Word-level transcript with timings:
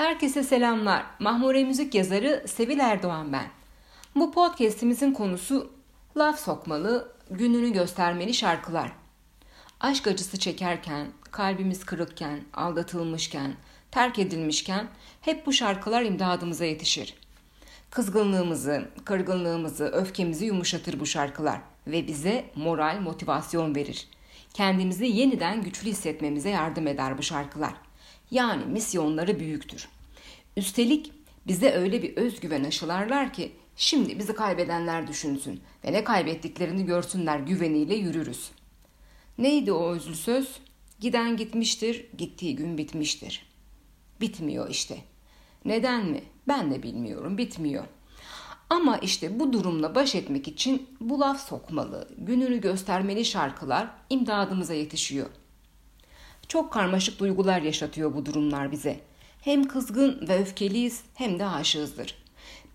Herkese 0.00 0.42
selamlar. 0.42 1.06
Mahmure 1.18 1.64
Müzik 1.64 1.94
yazarı 1.94 2.44
Sevil 2.48 2.78
Erdoğan 2.78 3.32
ben. 3.32 3.46
Bu 4.14 4.32
podcast'imizin 4.32 5.12
konusu 5.12 5.72
laf 6.16 6.40
sokmalı, 6.40 7.12
gününü 7.30 7.72
göstermeli 7.72 8.34
şarkılar. 8.34 8.92
Aşk 9.80 10.06
acısı 10.06 10.38
çekerken, 10.38 11.06
kalbimiz 11.30 11.84
kırıkken, 11.84 12.40
aldatılmışken, 12.54 13.54
terk 13.90 14.18
edilmişken 14.18 14.88
hep 15.20 15.46
bu 15.46 15.52
şarkılar 15.52 16.02
imdadımıza 16.02 16.64
yetişir. 16.64 17.14
Kızgınlığımızı, 17.90 18.88
kırgınlığımızı, 19.04 19.84
öfkemizi 19.84 20.44
yumuşatır 20.44 21.00
bu 21.00 21.06
şarkılar 21.06 21.60
ve 21.86 22.06
bize 22.06 22.44
moral, 22.54 23.00
motivasyon 23.00 23.74
verir. 23.74 24.08
Kendimizi 24.54 25.06
yeniden 25.06 25.62
güçlü 25.62 25.90
hissetmemize 25.90 26.50
yardım 26.50 26.86
eder 26.86 27.18
bu 27.18 27.22
şarkılar. 27.22 27.89
Yani 28.30 28.64
misyonları 28.64 29.40
büyüktür. 29.40 29.88
Üstelik 30.56 31.12
bize 31.46 31.72
öyle 31.72 32.02
bir 32.02 32.16
özgüven 32.16 32.64
aşılarlar 32.64 33.32
ki 33.32 33.52
şimdi 33.76 34.18
bizi 34.18 34.34
kaybedenler 34.34 35.08
düşünsün 35.08 35.60
ve 35.84 35.92
ne 35.92 36.04
kaybettiklerini 36.04 36.86
görsünler 36.86 37.38
güveniyle 37.38 37.94
yürürüz. 37.94 38.50
Neydi 39.38 39.72
o 39.72 39.90
özlü 39.90 40.14
söz? 40.14 40.60
Giden 41.00 41.36
gitmiştir, 41.36 42.06
gittiği 42.18 42.56
gün 42.56 42.78
bitmiştir. 42.78 43.46
Bitmiyor 44.20 44.70
işte. 44.70 44.98
Neden 45.64 46.06
mi? 46.06 46.22
Ben 46.48 46.70
de 46.70 46.82
bilmiyorum, 46.82 47.38
bitmiyor. 47.38 47.84
Ama 48.70 48.98
işte 48.98 49.40
bu 49.40 49.52
durumla 49.52 49.94
baş 49.94 50.14
etmek 50.14 50.48
için 50.48 50.88
bu 51.00 51.20
laf 51.20 51.48
sokmalı, 51.48 52.08
gününü 52.18 52.60
göstermeli 52.60 53.24
şarkılar 53.24 53.90
imdadımıza 54.10 54.74
yetişiyor. 54.74 55.26
Çok 56.50 56.72
karmaşık 56.72 57.18
duygular 57.18 57.62
yaşatıyor 57.62 58.14
bu 58.14 58.26
durumlar 58.26 58.72
bize. 58.72 59.00
Hem 59.40 59.68
kızgın 59.68 60.28
ve 60.28 60.38
öfkeliyiz 60.38 61.02
hem 61.14 61.38
de 61.38 61.46
aşığızdır. 61.46 62.14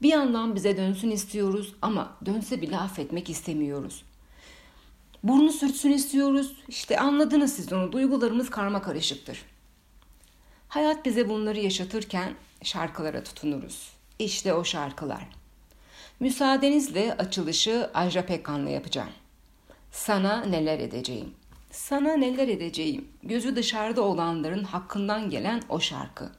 Bir 0.02 0.10
yandan 0.10 0.56
bize 0.56 0.78
dönsün 0.78 1.12
istiyoruz 1.12 1.74
ama 1.82 2.18
dönse 2.26 2.62
bile 2.62 2.78
affetmek 2.78 3.30
istemiyoruz. 3.30 4.04
Burnu 5.24 5.52
sürtsün 5.52 5.92
istiyoruz. 5.92 6.54
İşte 6.68 7.00
anladınız 7.00 7.54
siz 7.54 7.74
onu. 7.74 7.92
Duygularımız 7.92 8.50
karma 8.50 8.82
karışıktır. 8.82 9.42
Hayat 10.70 11.06
bize 11.06 11.30
bunları 11.30 11.60
yaşatırken 11.60 12.36
şarkılara 12.64 13.24
tutunuruz. 13.24 13.90
İşte 14.20 14.54
o 14.54 14.64
şarkılar. 14.64 15.28
Müsaadenizle 16.20 17.14
açılışı 17.14 17.90
Ajra 17.94 18.26
Pekkan'la 18.26 18.70
yapacağım. 18.70 19.12
Sana 19.92 20.46
neler 20.46 20.80
edeceğim. 20.80 21.34
Sana 21.76 22.14
neler 22.14 22.48
edeceğim. 22.48 23.08
Gözü 23.24 23.56
dışarıda 23.56 24.02
olanların 24.02 24.64
hakkından 24.64 25.30
gelen 25.30 25.62
o 25.70 25.80
şarkı. 25.80 26.32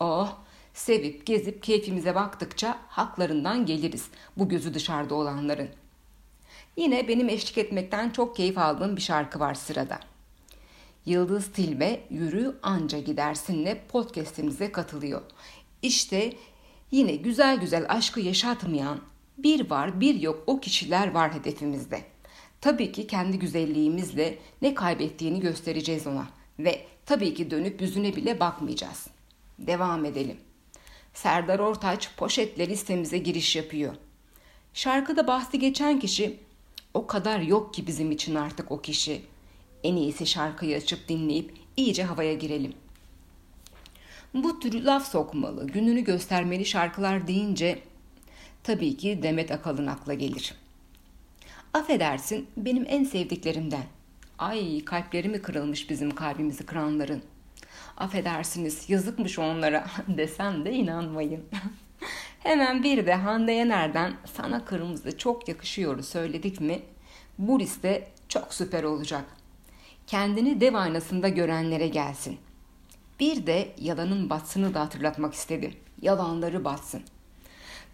Oh, 0.00 0.36
sevip 0.74 1.26
gezip 1.26 1.62
keyfimize 1.62 2.14
baktıkça 2.14 2.78
haklarından 2.88 3.66
geliriz 3.66 4.08
bu 4.36 4.48
gözü 4.48 4.74
dışarıda 4.74 5.14
olanların. 5.14 5.68
Yine 6.76 7.08
benim 7.08 7.28
eşlik 7.28 7.58
etmekten 7.58 8.10
çok 8.10 8.36
keyif 8.36 8.58
aldığım 8.58 8.96
bir 8.96 9.02
şarkı 9.02 9.40
var 9.40 9.54
sırada. 9.54 10.00
Yıldız 11.06 11.52
Tilbe 11.52 12.00
Yürü 12.10 12.58
Anca 12.62 12.98
Gidersin'le 12.98 13.76
podcast'imize 13.88 14.72
katılıyor. 14.72 15.22
İşte 15.82 16.32
yine 16.90 17.16
güzel 17.16 17.60
güzel 17.60 17.86
aşkı 17.88 18.20
yaşatmayan 18.20 19.00
bir 19.38 19.70
var 19.70 20.00
bir 20.00 20.20
yok 20.20 20.44
o 20.46 20.60
kişiler 20.60 21.10
var 21.10 21.34
hedefimizde. 21.34 22.11
Tabii 22.62 22.92
ki 22.92 23.06
kendi 23.06 23.38
güzelliğimizle 23.38 24.38
ne 24.62 24.74
kaybettiğini 24.74 25.40
göstereceğiz 25.40 26.06
ona 26.06 26.26
ve 26.58 26.86
tabii 27.06 27.34
ki 27.34 27.50
dönüp 27.50 27.80
yüzüne 27.80 28.16
bile 28.16 28.40
bakmayacağız. 28.40 29.06
Devam 29.58 30.04
edelim. 30.04 30.36
Serdar 31.14 31.58
Ortaç 31.58 32.10
poşetle 32.16 32.68
listemize 32.68 33.18
giriş 33.18 33.56
yapıyor. 33.56 33.94
Şarkıda 34.74 35.26
bahsi 35.26 35.58
geçen 35.58 36.00
kişi 36.00 36.36
o 36.94 37.06
kadar 37.06 37.40
yok 37.40 37.74
ki 37.74 37.86
bizim 37.86 38.10
için 38.10 38.34
artık 38.34 38.72
o 38.72 38.80
kişi. 38.80 39.22
En 39.84 39.96
iyisi 39.96 40.26
şarkıyı 40.26 40.76
açıp 40.76 41.08
dinleyip 41.08 41.54
iyice 41.76 42.04
havaya 42.04 42.34
girelim. 42.34 42.72
Bu 44.34 44.60
tür 44.60 44.82
laf 44.82 45.10
sokmalı, 45.10 45.66
gününü 45.66 46.04
göstermeli 46.04 46.64
şarkılar 46.64 47.26
deyince 47.26 47.78
tabii 48.62 48.96
ki 48.96 49.20
Demet 49.22 49.50
Akalın 49.50 49.86
akla 49.86 50.14
gelir. 50.14 50.54
Affedersin 51.74 52.46
benim 52.56 52.84
en 52.88 53.04
sevdiklerimden. 53.04 53.82
Ay 54.38 54.84
kalplerimi 54.84 55.42
kırılmış 55.42 55.90
bizim 55.90 56.10
kalbimizi 56.10 56.66
kıranların. 56.66 57.22
Affedersiniz 57.96 58.90
yazıkmış 58.90 59.38
onlara 59.38 59.86
desem 60.08 60.64
de 60.64 60.72
inanmayın. 60.72 61.44
Hemen 62.38 62.82
bir 62.82 63.06
de 63.06 63.14
Hande 63.14 63.52
Yener'den 63.52 64.14
sana 64.24 64.64
kırmızı 64.64 65.18
çok 65.18 65.48
yakışıyor 65.48 66.02
söyledik 66.02 66.60
mi? 66.60 66.82
Bu 67.38 67.60
liste 67.60 68.08
çok 68.28 68.54
süper 68.54 68.82
olacak. 68.82 69.24
Kendini 70.06 70.60
dev 70.60 70.74
aynasında 70.74 71.28
görenlere 71.28 71.88
gelsin. 71.88 72.38
Bir 73.20 73.46
de 73.46 73.74
yalanın 73.78 74.30
batsını 74.30 74.74
da 74.74 74.80
hatırlatmak 74.80 75.34
istedim. 75.34 75.74
Yalanları 76.02 76.64
batsın. 76.64 77.02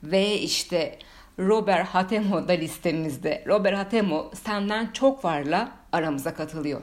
Ve 0.03 0.39
işte 0.41 0.99
Robert 1.39 1.89
Hatemo 1.89 2.49
da 2.49 2.53
listemizde. 2.53 3.45
Robert 3.47 3.77
Hatemo 3.77 4.31
senden 4.45 4.91
çok 4.93 5.25
varla 5.25 5.73
aramıza 5.93 6.35
katılıyor. 6.35 6.81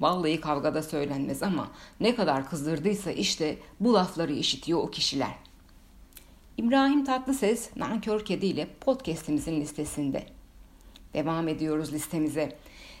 Vallahi 0.00 0.40
kavgada 0.40 0.82
söylenmez 0.82 1.42
ama 1.42 1.70
ne 2.00 2.14
kadar 2.14 2.50
kızdırdıysa 2.50 3.10
işte 3.10 3.58
bu 3.80 3.94
lafları 3.94 4.32
işitiyor 4.32 4.78
o 4.78 4.90
kişiler. 4.90 5.34
İbrahim 6.56 7.04
Tatlıses 7.04 7.76
Nankör 7.76 8.24
Kedi 8.24 8.46
ile 8.46 8.68
podcastimizin 8.80 9.60
listesinde. 9.60 10.26
Devam 11.14 11.48
ediyoruz 11.48 11.92
listemize. 11.92 12.58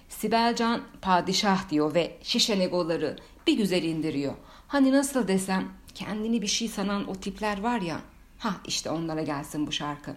Sibelcan 0.08 0.80
padişah 1.02 1.70
diyor 1.70 1.94
ve 1.94 2.16
şişe 2.22 2.52
egoları 2.52 3.16
bir 3.46 3.56
güzel 3.56 3.82
indiriyor. 3.82 4.34
Hani 4.68 4.92
nasıl 4.92 5.28
desem 5.28 5.68
kendini 5.94 6.42
bir 6.42 6.46
şey 6.46 6.68
sanan 6.68 7.08
o 7.08 7.14
tipler 7.14 7.60
var 7.60 7.80
ya. 7.80 8.00
Ha 8.38 8.56
işte 8.66 8.90
onlara 8.90 9.22
gelsin 9.22 9.66
bu 9.66 9.72
şarkı. 9.72 10.14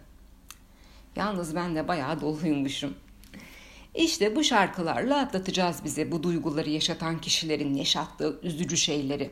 Yalnız 1.15 1.55
ben 1.55 1.75
de 1.75 1.87
bayağı 1.87 2.21
doluymuşum. 2.21 2.93
İşte 3.95 4.35
bu 4.35 4.43
şarkılarla 4.43 5.19
atlatacağız 5.19 5.83
bize 5.83 6.11
bu 6.11 6.23
duyguları 6.23 6.69
yaşatan 6.69 7.21
kişilerin 7.21 7.73
yaşattığı 7.73 8.39
üzücü 8.43 8.77
şeyleri. 8.77 9.31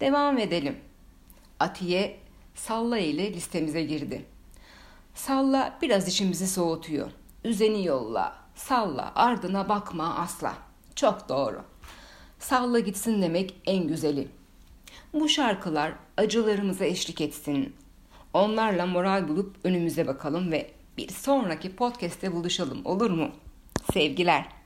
Devam 0.00 0.38
edelim. 0.38 0.76
Atiye 1.60 2.16
Salla 2.54 2.98
ile 2.98 3.32
listemize 3.32 3.82
girdi. 3.82 4.24
Salla 5.14 5.78
biraz 5.82 6.08
içimizi 6.08 6.48
soğutuyor. 6.48 7.10
Üzeni 7.44 7.86
yolla, 7.86 8.36
salla, 8.54 9.12
ardına 9.14 9.68
bakma 9.68 10.14
asla. 10.14 10.54
Çok 10.94 11.28
doğru. 11.28 11.62
Salla 12.38 12.78
gitsin 12.78 13.22
demek 13.22 13.54
en 13.66 13.88
güzeli. 13.88 14.28
Bu 15.12 15.28
şarkılar 15.28 15.92
acılarımıza 16.16 16.84
eşlik 16.84 17.20
etsin. 17.20 17.76
Onlarla 18.34 18.86
moral 18.86 19.28
bulup 19.28 19.56
önümüze 19.64 20.06
bakalım 20.06 20.52
ve 20.52 20.70
bir 21.00 21.08
sonraki 21.08 21.76
podcast'te 21.76 22.32
buluşalım 22.32 22.86
olur 22.86 23.10
mu? 23.10 23.30
Sevgiler. 23.92 24.59